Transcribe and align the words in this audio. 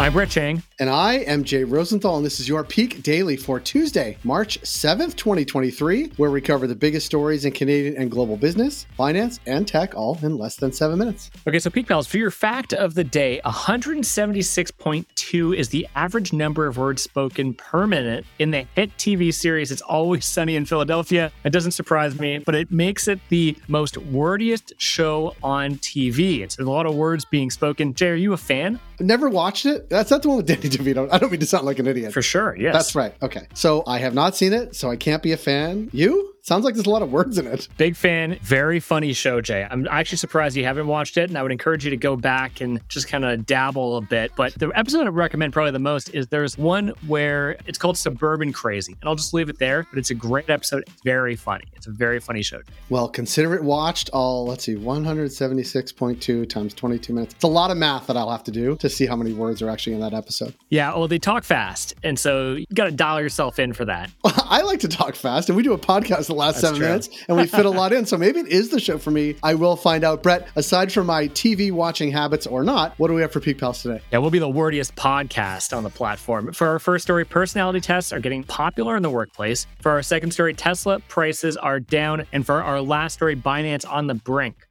I'm 0.00 0.12
Brett 0.12 0.30
Chang. 0.30 0.62
And 0.78 0.88
I 0.88 1.14
am 1.14 1.42
Jay 1.42 1.64
Rosenthal, 1.64 2.18
and 2.18 2.24
this 2.24 2.38
is 2.38 2.48
your 2.48 2.62
Peak 2.62 3.02
Daily 3.02 3.36
for 3.36 3.58
Tuesday, 3.58 4.16
March 4.22 4.60
7th, 4.60 5.16
2023, 5.16 6.12
where 6.18 6.30
we 6.30 6.40
cover 6.40 6.68
the 6.68 6.76
biggest 6.76 7.04
stories 7.04 7.44
in 7.44 7.50
Canadian 7.50 7.96
and 7.96 8.08
global 8.08 8.36
business, 8.36 8.86
finance, 8.96 9.40
and 9.46 9.66
tech, 9.66 9.96
all 9.96 10.16
in 10.22 10.38
less 10.38 10.54
than 10.54 10.72
seven 10.72 11.00
minutes. 11.00 11.32
Okay, 11.48 11.58
so 11.58 11.68
Peak 11.68 11.88
Pals, 11.88 12.06
for 12.06 12.18
your 12.18 12.30
fact 12.30 12.72
of 12.72 12.94
the 12.94 13.02
day, 13.02 13.40
176.2 13.44 15.56
is 15.56 15.68
the 15.70 15.88
average 15.96 16.32
number 16.32 16.68
of 16.68 16.76
words 16.76 17.02
spoken 17.02 17.52
per 17.54 17.84
minute 17.84 18.24
in 18.38 18.52
the 18.52 18.68
hit 18.76 18.96
TV 18.98 19.34
series 19.34 19.72
It's 19.72 19.82
Always 19.82 20.24
Sunny 20.24 20.54
in 20.54 20.64
Philadelphia. 20.64 21.32
It 21.42 21.50
doesn't 21.50 21.72
surprise 21.72 22.16
me, 22.20 22.38
but 22.38 22.54
it 22.54 22.70
makes 22.70 23.08
it 23.08 23.18
the 23.30 23.56
most 23.66 23.96
wordiest 23.96 24.74
show 24.78 25.34
on 25.42 25.74
TV. 25.78 26.42
It's 26.42 26.56
a 26.60 26.62
lot 26.62 26.86
of 26.86 26.94
words 26.94 27.24
being 27.24 27.50
spoken. 27.50 27.94
Jay, 27.94 28.10
are 28.10 28.14
you 28.14 28.32
a 28.32 28.36
fan? 28.36 28.78
Never 29.00 29.28
watched 29.28 29.66
it. 29.66 29.87
That's 29.88 30.10
not 30.10 30.22
the 30.22 30.28
one 30.28 30.36
with 30.38 30.46
Danny 30.46 30.60
DeVito. 30.68 31.08
I 31.10 31.18
don't 31.18 31.30
mean 31.30 31.40
to 31.40 31.46
sound 31.46 31.64
like 31.66 31.78
an 31.78 31.86
idiot. 31.86 32.12
For 32.12 32.22
sure, 32.22 32.56
yes. 32.58 32.74
That's 32.74 32.94
right. 32.94 33.14
Okay. 33.22 33.46
So 33.54 33.82
I 33.86 33.98
have 33.98 34.14
not 34.14 34.36
seen 34.36 34.52
it, 34.52 34.76
so 34.76 34.90
I 34.90 34.96
can't 34.96 35.22
be 35.22 35.32
a 35.32 35.36
fan. 35.36 35.90
You? 35.92 36.27
Sounds 36.48 36.64
like 36.64 36.72
there's 36.72 36.86
a 36.86 36.90
lot 36.90 37.02
of 37.02 37.12
words 37.12 37.36
in 37.36 37.46
it. 37.46 37.68
Big 37.76 37.94
fan. 37.94 38.38
Very 38.40 38.80
funny 38.80 39.12
show, 39.12 39.42
Jay. 39.42 39.68
I'm 39.70 39.86
actually 39.90 40.16
surprised 40.16 40.56
you 40.56 40.64
haven't 40.64 40.86
watched 40.86 41.18
it, 41.18 41.28
and 41.28 41.36
I 41.36 41.42
would 41.42 41.52
encourage 41.52 41.84
you 41.84 41.90
to 41.90 41.96
go 41.98 42.16
back 42.16 42.62
and 42.62 42.80
just 42.88 43.06
kind 43.06 43.22
of 43.26 43.44
dabble 43.44 43.98
a 43.98 44.00
bit. 44.00 44.32
But 44.34 44.54
the 44.54 44.70
episode 44.74 45.06
I 45.06 45.10
recommend 45.10 45.52
probably 45.52 45.72
the 45.72 45.78
most 45.78 46.14
is 46.14 46.28
there's 46.28 46.56
one 46.56 46.94
where 47.06 47.58
it's 47.66 47.76
called 47.76 47.98
Suburban 47.98 48.54
Crazy. 48.54 48.96
And 48.98 49.10
I'll 49.10 49.14
just 49.14 49.34
leave 49.34 49.50
it 49.50 49.58
there, 49.58 49.86
but 49.90 49.98
it's 49.98 50.08
a 50.08 50.14
great 50.14 50.48
episode. 50.48 50.84
It's 50.86 51.02
very 51.02 51.36
funny. 51.36 51.64
It's 51.76 51.86
a 51.86 51.90
very 51.90 52.18
funny 52.18 52.40
show. 52.40 52.62
Jay. 52.62 52.72
Well, 52.88 53.10
consider 53.10 53.54
it 53.54 53.62
watched 53.62 54.08
all, 54.14 54.46
let's 54.46 54.64
see, 54.64 54.74
176.2 54.74 56.48
times 56.48 56.72
22 56.72 57.12
minutes. 57.12 57.34
It's 57.34 57.44
a 57.44 57.46
lot 57.46 57.70
of 57.70 57.76
math 57.76 58.06
that 58.06 58.16
I'll 58.16 58.30
have 58.30 58.44
to 58.44 58.50
do 58.50 58.74
to 58.76 58.88
see 58.88 59.04
how 59.04 59.16
many 59.16 59.34
words 59.34 59.60
are 59.60 59.68
actually 59.68 59.92
in 59.92 60.00
that 60.00 60.14
episode. 60.14 60.54
Yeah, 60.70 60.94
well, 60.96 61.08
they 61.08 61.18
talk 61.18 61.44
fast. 61.44 61.92
And 62.02 62.18
so 62.18 62.54
you 62.54 62.64
got 62.72 62.86
to 62.86 62.90
dial 62.90 63.20
yourself 63.20 63.58
in 63.58 63.74
for 63.74 63.84
that. 63.84 64.10
I 64.24 64.62
like 64.62 64.80
to 64.80 64.88
talk 64.88 65.14
fast, 65.14 65.50
and 65.50 65.56
we 65.56 65.62
do 65.62 65.74
a 65.74 65.78
podcast 65.78 66.37
last 66.38 66.54
That's 66.54 66.62
seven 66.62 66.78
true. 66.78 66.88
minutes 66.88 67.10
and 67.28 67.36
we 67.36 67.46
fit 67.46 67.66
a 67.66 67.70
lot 67.70 67.92
in. 67.92 68.06
So 68.06 68.16
maybe 68.16 68.40
it 68.40 68.48
is 68.48 68.70
the 68.70 68.80
show 68.80 68.98
for 68.98 69.10
me. 69.10 69.36
I 69.42 69.54
will 69.54 69.76
find 69.76 70.04
out. 70.04 70.22
Brett, 70.22 70.48
aside 70.56 70.92
from 70.92 71.06
my 71.06 71.28
TV 71.28 71.70
watching 71.70 72.10
habits 72.10 72.46
or 72.46 72.64
not, 72.64 72.98
what 72.98 73.08
do 73.08 73.14
we 73.14 73.20
have 73.20 73.32
for 73.32 73.40
Peak 73.40 73.58
Pals 73.58 73.82
today? 73.82 74.00
Yeah, 74.12 74.18
we'll 74.18 74.30
be 74.30 74.38
the 74.38 74.48
wordiest 74.48 74.94
podcast 74.94 75.76
on 75.76 75.82
the 75.82 75.90
platform. 75.90 76.52
For 76.52 76.68
our 76.68 76.78
first 76.78 77.04
story, 77.04 77.24
personality 77.24 77.80
tests 77.80 78.12
are 78.12 78.20
getting 78.20 78.44
popular 78.44 78.96
in 78.96 79.02
the 79.02 79.10
workplace. 79.10 79.66
For 79.80 79.90
our 79.90 80.02
second 80.02 80.30
story, 80.30 80.54
Tesla 80.54 81.00
prices 81.00 81.56
are 81.56 81.80
down. 81.80 82.24
And 82.32 82.46
for 82.46 82.62
our 82.62 82.80
last 82.80 83.14
story, 83.14 83.36
Binance 83.36 83.90
on 83.90 84.06
the 84.06 84.14
brink. 84.14 84.67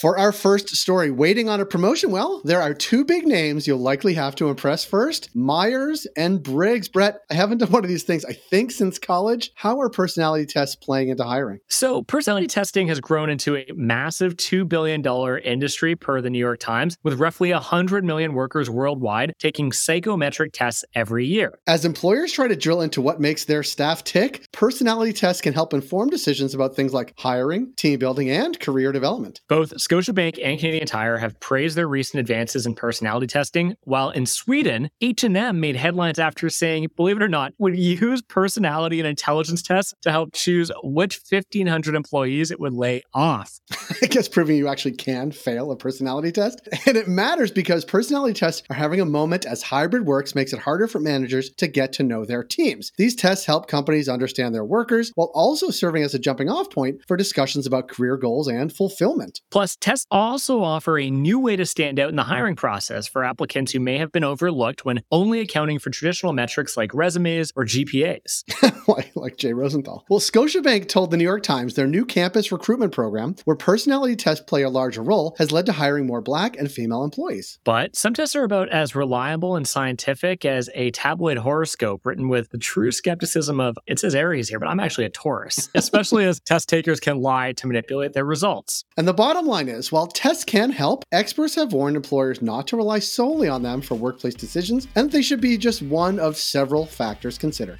For 0.00 0.16
our 0.16 0.30
first 0.30 0.76
story, 0.76 1.10
waiting 1.10 1.48
on 1.48 1.60
a 1.60 1.66
promotion, 1.66 2.12
well, 2.12 2.40
there 2.44 2.62
are 2.62 2.72
two 2.72 3.04
big 3.04 3.26
names 3.26 3.66
you'll 3.66 3.78
likely 3.78 4.14
have 4.14 4.36
to 4.36 4.48
impress 4.48 4.84
first 4.84 5.34
Myers 5.34 6.06
and 6.16 6.40
Briggs. 6.40 6.88
Brett, 6.88 7.22
I 7.28 7.34
haven't 7.34 7.58
done 7.58 7.72
one 7.72 7.82
of 7.82 7.88
these 7.88 8.04
things, 8.04 8.24
I 8.24 8.34
think, 8.34 8.70
since 8.70 8.96
college. 9.00 9.50
How 9.56 9.80
are 9.80 9.90
personality 9.90 10.46
tests 10.46 10.76
playing 10.76 11.08
into 11.08 11.24
hiring? 11.24 11.58
So, 11.68 12.04
personality 12.04 12.46
testing 12.46 12.86
has 12.86 13.00
grown 13.00 13.28
into 13.28 13.56
a 13.56 13.66
massive 13.74 14.36
$2 14.36 14.68
billion 14.68 15.04
industry 15.38 15.96
per 15.96 16.20
the 16.20 16.30
New 16.30 16.38
York 16.38 16.60
Times, 16.60 16.96
with 17.02 17.18
roughly 17.18 17.50
100 17.50 18.04
million 18.04 18.34
workers 18.34 18.70
worldwide 18.70 19.32
taking 19.40 19.72
psychometric 19.72 20.52
tests 20.52 20.84
every 20.94 21.26
year. 21.26 21.58
As 21.66 21.84
employers 21.84 22.30
try 22.30 22.46
to 22.46 22.54
drill 22.54 22.82
into 22.82 23.00
what 23.00 23.20
makes 23.20 23.46
their 23.46 23.64
staff 23.64 24.04
tick, 24.04 24.46
personality 24.52 25.12
tests 25.12 25.42
can 25.42 25.54
help 25.54 25.74
inform 25.74 26.08
decisions 26.08 26.54
about 26.54 26.76
things 26.76 26.94
like 26.94 27.14
hiring, 27.18 27.72
team 27.74 27.98
building, 27.98 28.30
and 28.30 28.60
career 28.60 28.92
development. 28.92 29.40
Both 29.48 29.80
Scotiabank 29.88 30.38
and 30.44 30.58
Canadian 30.60 30.86
Tire 30.86 31.16
have 31.16 31.40
praised 31.40 31.74
their 31.74 31.88
recent 31.88 32.20
advances 32.20 32.66
in 32.66 32.74
personality 32.74 33.26
testing, 33.26 33.74
while 33.84 34.10
in 34.10 34.26
Sweden, 34.26 34.90
H&M 35.00 35.60
made 35.60 35.76
headlines 35.76 36.18
after 36.18 36.50
saying, 36.50 36.88
believe 36.94 37.16
it 37.16 37.22
or 37.22 37.28
not, 37.28 37.54
would 37.56 37.74
use 37.74 38.20
personality 38.20 39.00
and 39.00 39.08
intelligence 39.08 39.62
tests 39.62 39.94
to 40.02 40.10
help 40.10 40.34
choose 40.34 40.70
which 40.82 41.22
1,500 41.30 41.94
employees 41.94 42.50
it 42.50 42.60
would 42.60 42.74
lay 42.74 43.02
off. 43.14 43.60
I 44.02 44.06
guess 44.06 44.28
proving 44.28 44.58
you 44.58 44.68
actually 44.68 44.92
can 44.92 45.32
fail 45.32 45.70
a 45.70 45.76
personality 45.76 46.32
test. 46.32 46.68
And 46.86 46.96
it 46.98 47.08
matters 47.08 47.50
because 47.50 47.86
personality 47.86 48.34
tests 48.34 48.62
are 48.68 48.76
having 48.76 49.00
a 49.00 49.06
moment 49.06 49.46
as 49.46 49.62
hybrid 49.62 50.04
works 50.04 50.34
makes 50.34 50.52
it 50.52 50.58
harder 50.58 50.86
for 50.86 51.00
managers 51.00 51.48
to 51.56 51.66
get 51.66 51.94
to 51.94 52.02
know 52.02 52.26
their 52.26 52.44
teams. 52.44 52.92
These 52.98 53.16
tests 53.16 53.46
help 53.46 53.68
companies 53.68 54.08
understand 54.08 54.54
their 54.54 54.64
workers 54.64 55.12
while 55.14 55.30
also 55.32 55.70
serving 55.70 56.02
as 56.02 56.12
a 56.12 56.18
jumping 56.18 56.50
off 56.50 56.70
point 56.70 57.00
for 57.08 57.16
discussions 57.16 57.66
about 57.66 57.88
career 57.88 58.18
goals 58.18 58.48
and 58.48 58.70
fulfillment. 58.70 59.40
Plus, 59.50 59.77
tests 59.80 60.06
also 60.10 60.62
offer 60.62 60.98
a 60.98 61.10
new 61.10 61.38
way 61.38 61.56
to 61.56 61.66
stand 61.66 61.98
out 61.98 62.08
in 62.08 62.16
the 62.16 62.24
hiring 62.24 62.56
process 62.56 63.06
for 63.06 63.24
applicants 63.24 63.72
who 63.72 63.80
may 63.80 63.98
have 63.98 64.12
been 64.12 64.24
overlooked 64.24 64.84
when 64.84 65.02
only 65.10 65.40
accounting 65.40 65.78
for 65.78 65.90
traditional 65.90 66.32
metrics 66.32 66.76
like 66.76 66.92
resumes 66.94 67.52
or 67.56 67.64
GPAs. 67.64 68.44
like, 69.16 69.36
Jay 69.36 69.52
Rosenthal. 69.52 70.04
Well, 70.08 70.20
Scotiabank 70.20 70.88
told 70.88 71.10
the 71.10 71.16
New 71.16 71.24
York 71.24 71.42
Times 71.42 71.74
their 71.74 71.86
new 71.86 72.04
campus 72.04 72.50
recruitment 72.50 72.92
program, 72.92 73.36
where 73.44 73.56
personality 73.56 74.16
tests 74.16 74.44
play 74.44 74.62
a 74.62 74.70
larger 74.70 75.02
role, 75.02 75.34
has 75.38 75.52
led 75.52 75.66
to 75.66 75.72
hiring 75.72 76.06
more 76.06 76.20
black 76.20 76.56
and 76.56 76.70
female 76.70 77.04
employees. 77.04 77.58
But 77.64 77.94
some 77.94 78.14
tests 78.14 78.34
are 78.34 78.44
about 78.44 78.68
as 78.70 78.96
reliable 78.96 79.54
and 79.54 79.68
scientific 79.68 80.44
as 80.44 80.68
a 80.74 80.90
tabloid 80.90 81.38
horoscope 81.38 82.04
written 82.04 82.28
with 82.28 82.50
the 82.50 82.58
true 82.58 82.90
skepticism 82.90 83.60
of 83.60 83.78
it 83.86 83.98
says 83.98 84.14
Aries 84.14 84.48
here, 84.48 84.58
but 84.58 84.68
I'm 84.68 84.80
actually 84.80 85.04
a 85.04 85.10
Taurus, 85.10 85.68
especially 85.74 86.24
as 86.24 86.40
test 86.40 86.68
takers 86.68 87.00
can 87.00 87.20
lie 87.20 87.52
to 87.52 87.66
manipulate 87.66 88.12
their 88.12 88.24
results. 88.24 88.84
And 88.96 89.06
the 89.06 89.14
bottom 89.14 89.46
line 89.46 89.67
is 89.68 89.92
while 89.92 90.06
tests 90.06 90.44
can 90.44 90.70
help, 90.70 91.04
experts 91.12 91.54
have 91.54 91.72
warned 91.72 91.96
employers 91.96 92.42
not 92.42 92.66
to 92.68 92.76
rely 92.76 92.98
solely 92.98 93.48
on 93.48 93.62
them 93.62 93.80
for 93.80 93.94
workplace 93.94 94.34
decisions 94.34 94.88
and 94.96 95.12
they 95.12 95.22
should 95.22 95.40
be 95.40 95.56
just 95.56 95.82
one 95.82 96.18
of 96.18 96.36
several 96.36 96.86
factors 96.86 97.38
considered. 97.38 97.78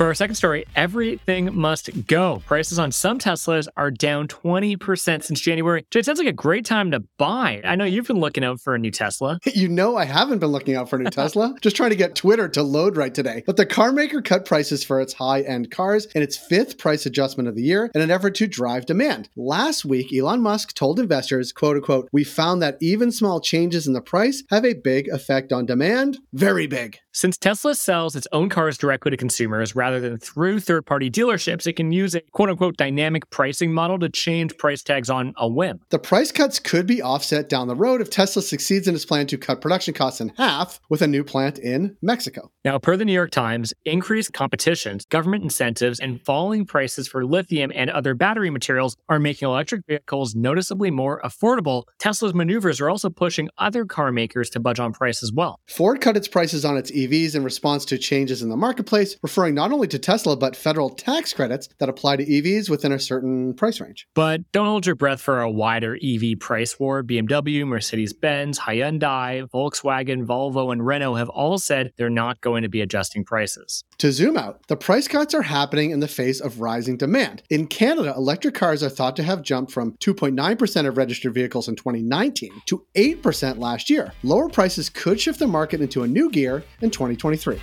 For 0.00 0.06
our 0.06 0.14
second 0.14 0.36
story, 0.36 0.64
everything 0.74 1.54
must 1.54 2.06
go. 2.06 2.42
Prices 2.46 2.78
on 2.78 2.90
some 2.90 3.18
Teslas 3.18 3.68
are 3.76 3.90
down 3.90 4.28
20% 4.28 5.22
since 5.22 5.38
January. 5.38 5.84
So 5.92 5.98
it 5.98 6.06
sounds 6.06 6.18
like 6.18 6.26
a 6.26 6.32
great 6.32 6.64
time 6.64 6.90
to 6.92 7.00
buy. 7.18 7.60
I 7.64 7.76
know 7.76 7.84
you've 7.84 8.06
been 8.06 8.18
looking 8.18 8.42
out 8.42 8.62
for 8.62 8.74
a 8.74 8.78
new 8.78 8.90
Tesla. 8.90 9.38
You 9.60 9.68
know, 9.68 9.98
I 9.98 10.06
haven't 10.06 10.38
been 10.38 10.52
looking 10.52 10.74
out 10.74 10.88
for 10.88 10.96
a 10.96 11.00
new 11.00 11.10
Tesla, 11.10 11.54
just 11.60 11.76
trying 11.76 11.90
to 11.90 11.96
get 11.96 12.14
Twitter 12.14 12.48
to 12.48 12.62
load 12.62 12.96
right 12.96 13.14
today. 13.14 13.42
But 13.44 13.58
the 13.58 13.66
car 13.66 13.92
maker 13.92 14.22
cut 14.22 14.46
prices 14.46 14.82
for 14.82 15.02
its 15.02 15.12
high 15.12 15.42
end 15.42 15.70
cars 15.70 16.06
in 16.14 16.22
its 16.22 16.34
fifth 16.34 16.78
price 16.78 17.04
adjustment 17.04 17.46
of 17.46 17.54
the 17.54 17.62
year 17.62 17.90
in 17.94 18.00
an 18.00 18.10
effort 18.10 18.36
to 18.36 18.46
drive 18.46 18.86
demand. 18.86 19.28
Last 19.36 19.84
week, 19.84 20.14
Elon 20.14 20.40
Musk 20.40 20.74
told 20.74 20.98
investors, 20.98 21.52
quote 21.52 21.76
unquote, 21.76 22.08
we 22.10 22.24
found 22.24 22.62
that 22.62 22.78
even 22.80 23.12
small 23.12 23.38
changes 23.38 23.86
in 23.86 23.92
the 23.92 24.00
price 24.00 24.44
have 24.48 24.64
a 24.64 24.72
big 24.72 25.08
effect 25.08 25.52
on 25.52 25.66
demand. 25.66 26.16
Very 26.32 26.66
big. 26.66 26.96
Since 27.12 27.38
Tesla 27.38 27.74
sells 27.74 28.14
its 28.14 28.28
own 28.30 28.48
cars 28.48 28.78
directly 28.78 29.10
to 29.10 29.16
consumers 29.16 29.74
rather 29.74 29.98
than 29.98 30.18
through 30.18 30.60
third 30.60 30.86
party 30.86 31.10
dealerships, 31.10 31.66
it 31.66 31.72
can 31.72 31.90
use 31.90 32.14
a 32.14 32.20
quote 32.30 32.50
unquote 32.50 32.76
dynamic 32.76 33.28
pricing 33.30 33.74
model 33.74 33.98
to 33.98 34.08
change 34.08 34.56
price 34.58 34.84
tags 34.84 35.10
on 35.10 35.34
a 35.36 35.48
whim. 35.48 35.80
The 35.90 35.98
price 35.98 36.30
cuts 36.30 36.60
could 36.60 36.86
be 36.86 37.02
offset 37.02 37.48
down 37.48 37.66
the 37.66 37.74
road 37.74 38.00
if 38.00 38.10
Tesla 38.10 38.42
succeeds 38.42 38.86
in 38.86 38.94
its 38.94 39.04
plan 39.04 39.26
to 39.26 39.38
cut 39.38 39.60
production 39.60 39.92
costs 39.92 40.20
in 40.20 40.32
half 40.36 40.80
with 40.88 41.02
a 41.02 41.08
new 41.08 41.24
plant 41.24 41.58
in 41.58 41.96
Mexico. 42.00 42.52
Now, 42.64 42.78
per 42.78 42.96
the 42.96 43.04
New 43.04 43.12
York 43.12 43.32
Times, 43.32 43.74
increased 43.84 44.32
competition, 44.32 45.00
government 45.08 45.42
incentives, 45.42 45.98
and 45.98 46.22
falling 46.24 46.64
prices 46.64 47.08
for 47.08 47.26
lithium 47.26 47.72
and 47.74 47.90
other 47.90 48.14
battery 48.14 48.50
materials 48.50 48.96
are 49.08 49.18
making 49.18 49.48
electric 49.48 49.84
vehicles 49.88 50.36
noticeably 50.36 50.92
more 50.92 51.20
affordable. 51.22 51.84
Tesla's 51.98 52.34
maneuvers 52.34 52.80
are 52.80 52.88
also 52.88 53.10
pushing 53.10 53.48
other 53.58 53.84
car 53.84 54.12
makers 54.12 54.48
to 54.50 54.60
budge 54.60 54.78
on 54.78 54.92
price 54.92 55.24
as 55.24 55.32
well. 55.32 55.58
Ford 55.66 56.00
cut 56.00 56.16
its 56.16 56.28
prices 56.28 56.64
on 56.64 56.76
its 56.76 56.92
EVs 57.06 57.34
in 57.34 57.44
response 57.44 57.84
to 57.86 57.98
changes 57.98 58.42
in 58.42 58.48
the 58.48 58.56
marketplace, 58.56 59.16
referring 59.22 59.54
not 59.54 59.72
only 59.72 59.88
to 59.88 59.98
Tesla, 59.98 60.36
but 60.36 60.56
federal 60.56 60.90
tax 60.90 61.32
credits 61.32 61.68
that 61.78 61.88
apply 61.88 62.16
to 62.16 62.26
EVs 62.26 62.68
within 62.68 62.92
a 62.92 62.98
certain 62.98 63.54
price 63.54 63.80
range. 63.80 64.06
But 64.14 64.50
don't 64.52 64.66
hold 64.66 64.86
your 64.86 64.94
breath 64.94 65.20
for 65.20 65.40
a 65.40 65.50
wider 65.50 65.96
EV 66.02 66.38
price 66.38 66.78
war. 66.78 67.02
BMW, 67.02 67.66
Mercedes 67.66 68.12
Benz, 68.12 68.58
Hyundai, 68.58 69.48
Volkswagen, 69.50 70.26
Volvo, 70.26 70.72
and 70.72 70.84
Renault 70.84 71.14
have 71.14 71.28
all 71.28 71.58
said 71.58 71.92
they're 71.96 72.10
not 72.10 72.40
going 72.40 72.62
to 72.62 72.68
be 72.68 72.80
adjusting 72.80 73.24
prices. 73.24 73.84
To 73.98 74.12
zoom 74.12 74.36
out, 74.36 74.66
the 74.68 74.76
price 74.76 75.08
cuts 75.08 75.34
are 75.34 75.42
happening 75.42 75.90
in 75.90 76.00
the 76.00 76.08
face 76.08 76.40
of 76.40 76.60
rising 76.60 76.96
demand. 76.96 77.42
In 77.50 77.66
Canada, 77.66 78.14
electric 78.16 78.54
cars 78.54 78.82
are 78.82 78.88
thought 78.88 79.16
to 79.16 79.22
have 79.22 79.42
jumped 79.42 79.72
from 79.72 79.92
2.9% 79.98 80.88
of 80.88 80.96
registered 80.96 81.34
vehicles 81.34 81.68
in 81.68 81.76
2019 81.76 82.50
to 82.66 82.86
8% 82.94 83.58
last 83.58 83.90
year. 83.90 84.12
Lower 84.22 84.48
prices 84.48 84.88
could 84.88 85.20
shift 85.20 85.38
the 85.38 85.46
market 85.46 85.80
into 85.80 86.02
a 86.02 86.08
new 86.08 86.30
gear 86.30 86.64
in 86.90 87.16
2023. 87.16 87.58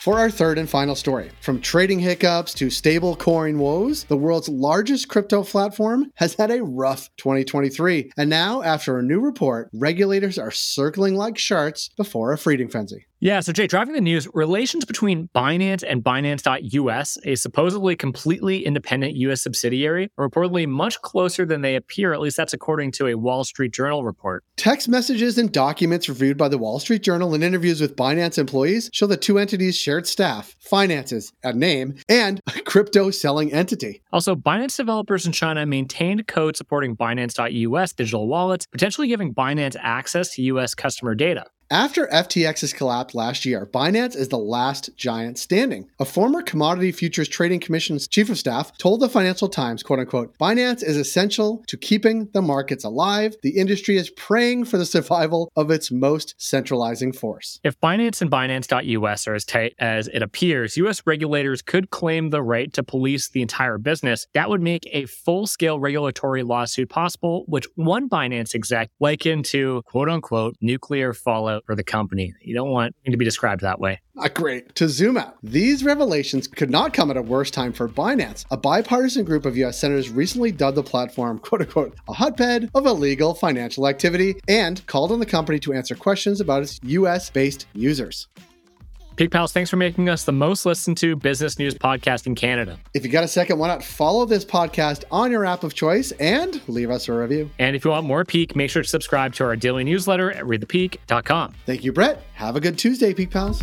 For 0.00 0.18
our 0.18 0.30
third 0.30 0.56
and 0.56 0.68
final 0.68 0.94
story, 0.94 1.30
from 1.42 1.60
trading 1.60 1.98
hiccups 1.98 2.54
to 2.54 2.70
stable 2.70 3.14
coin 3.14 3.58
woes, 3.58 4.04
the 4.04 4.16
world's 4.16 4.48
largest 4.48 5.08
crypto 5.08 5.44
platform 5.44 6.10
has 6.14 6.34
had 6.34 6.50
a 6.50 6.64
rough 6.64 7.10
2023. 7.18 8.12
And 8.16 8.30
now, 8.30 8.62
after 8.62 8.98
a 8.98 9.02
new 9.02 9.20
report, 9.20 9.68
regulators 9.74 10.38
are 10.38 10.50
circling 10.50 11.16
like 11.16 11.36
sharks 11.36 11.90
before 11.98 12.32
a 12.32 12.38
feeding 12.38 12.68
frenzy. 12.68 13.08
Yeah, 13.22 13.40
so 13.40 13.52
Jay, 13.52 13.66
driving 13.66 13.92
the 13.92 14.00
news, 14.00 14.26
relations 14.32 14.86
between 14.86 15.28
Binance 15.34 15.84
and 15.86 16.02
Binance.us, 16.02 17.18
a 17.22 17.34
supposedly 17.34 17.94
completely 17.94 18.64
independent 18.64 19.14
US 19.16 19.42
subsidiary, 19.42 20.10
are 20.16 20.26
reportedly 20.26 20.66
much 20.66 21.02
closer 21.02 21.44
than 21.44 21.60
they 21.60 21.76
appear. 21.76 22.14
At 22.14 22.20
least 22.22 22.38
that's 22.38 22.54
according 22.54 22.92
to 22.92 23.08
a 23.08 23.16
Wall 23.16 23.44
Street 23.44 23.74
Journal 23.74 24.04
report. 24.04 24.42
Text 24.56 24.88
messages 24.88 25.36
and 25.36 25.52
documents 25.52 26.08
reviewed 26.08 26.38
by 26.38 26.48
the 26.48 26.56
Wall 26.56 26.78
Street 26.78 27.02
Journal 27.02 27.34
and 27.34 27.44
interviews 27.44 27.82
with 27.82 27.94
Binance 27.94 28.38
employees 28.38 28.88
show 28.94 29.06
the 29.06 29.18
two 29.18 29.38
entities 29.38 29.76
shared 29.76 30.06
staff, 30.06 30.56
finances, 30.58 31.30
a 31.44 31.52
name, 31.52 31.96
and 32.08 32.40
a 32.46 32.62
crypto 32.62 33.10
selling 33.10 33.52
entity. 33.52 34.00
Also, 34.14 34.34
Binance 34.34 34.78
developers 34.78 35.26
in 35.26 35.32
China 35.32 35.66
maintained 35.66 36.26
code 36.26 36.56
supporting 36.56 36.96
Binance.us 36.96 37.92
digital 37.92 38.28
wallets, 38.28 38.64
potentially 38.72 39.08
giving 39.08 39.34
Binance 39.34 39.76
access 39.78 40.34
to 40.36 40.42
US 40.42 40.74
customer 40.74 41.14
data. 41.14 41.44
After 41.72 42.08
FTX's 42.08 42.72
collapse 42.72 43.14
last 43.14 43.44
year, 43.44 43.64
Binance 43.64 44.16
is 44.16 44.26
the 44.26 44.38
last 44.38 44.90
giant 44.96 45.38
standing. 45.38 45.88
A 46.00 46.04
former 46.04 46.42
Commodity 46.42 46.90
Futures 46.90 47.28
Trading 47.28 47.60
Commission's 47.60 48.08
chief 48.08 48.28
of 48.28 48.38
staff 48.38 48.76
told 48.76 48.98
the 48.98 49.08
Financial 49.08 49.48
Times, 49.48 49.84
quote 49.84 50.00
unquote, 50.00 50.36
Binance 50.36 50.82
is 50.82 50.96
essential 50.96 51.62
to 51.68 51.76
keeping 51.76 52.28
the 52.32 52.42
markets 52.42 52.82
alive. 52.82 53.36
The 53.44 53.56
industry 53.56 53.96
is 53.96 54.10
praying 54.10 54.64
for 54.64 54.78
the 54.78 54.84
survival 54.84 55.52
of 55.54 55.70
its 55.70 55.92
most 55.92 56.34
centralizing 56.38 57.12
force. 57.12 57.60
If 57.62 57.80
Binance 57.80 58.20
and 58.20 58.32
Binance.us 58.32 59.28
are 59.28 59.34
as 59.34 59.44
tight 59.44 59.76
as 59.78 60.08
it 60.08 60.22
appears, 60.22 60.76
US 60.76 61.02
regulators 61.06 61.62
could 61.62 61.90
claim 61.90 62.30
the 62.30 62.42
right 62.42 62.72
to 62.72 62.82
police 62.82 63.28
the 63.28 63.42
entire 63.42 63.78
business. 63.78 64.26
That 64.34 64.48
would 64.48 64.60
make 64.60 64.88
a 64.90 65.06
full 65.06 65.46
scale 65.46 65.78
regulatory 65.78 66.42
lawsuit 66.42 66.88
possible, 66.88 67.44
which 67.46 67.68
one 67.76 68.08
Binance 68.08 68.56
exec 68.56 68.90
likened 68.98 69.44
to 69.44 69.82
quote 69.86 70.08
unquote 70.08 70.56
nuclear 70.60 71.12
fallout 71.12 71.59
for 71.64 71.74
the 71.74 71.84
company. 71.84 72.34
You 72.42 72.54
don't 72.54 72.70
want 72.70 72.94
to 73.06 73.16
be 73.16 73.24
described 73.24 73.62
that 73.62 73.80
way. 73.80 74.00
Ah, 74.18 74.28
great. 74.28 74.74
To 74.74 74.88
zoom 74.88 75.16
out, 75.16 75.36
these 75.42 75.84
revelations 75.84 76.46
could 76.46 76.70
not 76.70 76.92
come 76.92 77.10
at 77.10 77.16
a 77.16 77.22
worse 77.22 77.50
time 77.50 77.72
for 77.72 77.88
Binance. 77.88 78.44
A 78.50 78.56
bipartisan 78.56 79.24
group 79.24 79.46
of 79.46 79.56
US 79.56 79.78
senators 79.78 80.10
recently 80.10 80.52
dubbed 80.52 80.76
the 80.76 80.82
platform, 80.82 81.38
quote 81.38 81.62
unquote, 81.62 81.94
a 82.08 82.12
hotbed 82.12 82.70
of 82.74 82.86
illegal 82.86 83.34
financial 83.34 83.88
activity 83.88 84.34
and 84.48 84.86
called 84.86 85.12
on 85.12 85.20
the 85.20 85.26
company 85.26 85.58
to 85.60 85.72
answer 85.72 85.94
questions 85.94 86.40
about 86.40 86.62
its 86.62 86.80
US 86.82 87.30
based 87.30 87.66
users. 87.72 88.28
Peak 89.20 89.32
Pals, 89.32 89.52
thanks 89.52 89.68
for 89.68 89.76
making 89.76 90.08
us 90.08 90.24
the 90.24 90.32
most 90.32 90.64
listened 90.64 90.96
to 90.96 91.14
business 91.14 91.58
news 91.58 91.74
podcast 91.74 92.26
in 92.26 92.34
Canada. 92.34 92.78
If 92.94 93.04
you 93.04 93.10
got 93.10 93.22
a 93.22 93.28
second, 93.28 93.58
why 93.58 93.68
not 93.68 93.84
follow 93.84 94.24
this 94.24 94.46
podcast 94.46 95.04
on 95.10 95.30
your 95.30 95.44
app 95.44 95.62
of 95.62 95.74
choice 95.74 96.10
and 96.12 96.58
leave 96.68 96.90
us 96.90 97.06
a 97.06 97.12
review? 97.12 97.50
And 97.58 97.76
if 97.76 97.84
you 97.84 97.90
want 97.90 98.06
more 98.06 98.24
Peak, 98.24 98.56
make 98.56 98.70
sure 98.70 98.82
to 98.82 98.88
subscribe 98.88 99.34
to 99.34 99.44
our 99.44 99.56
daily 99.56 99.84
newsletter 99.84 100.30
at 100.30 100.44
readthepeak.com. 100.44 101.54
Thank 101.66 101.84
you, 101.84 101.92
Brett. 101.92 102.22
Have 102.32 102.56
a 102.56 102.60
good 102.60 102.78
Tuesday, 102.78 103.12
Peak 103.12 103.30
Pals. 103.30 103.60